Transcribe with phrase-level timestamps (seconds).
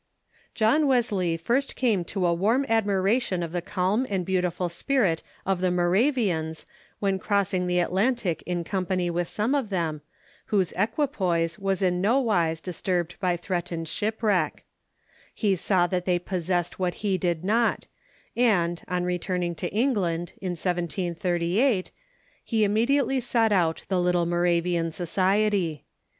[0.55, 5.61] John Wesley first came to a Avarm admiration of the calm and beautiful spirit of
[5.61, 6.65] the Moravians
[6.97, 10.01] when crossing the Atlan tic in company with some of them,
[10.51, 14.63] Avhose equipoise John Wesley '^^^^^^^^ wise distui'bed by threatened shipwreck, with
[15.35, 17.85] the He saw that they possessed what he did not,
[18.35, 21.91] and, on returning to England, in 1738,
[22.43, 25.85] he immediately sought out the little Moravian society.